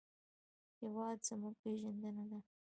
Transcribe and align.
هېواد 0.79 1.17
زموږ 1.27 1.53
پېژندنه 1.61 2.23
ده 2.29 2.39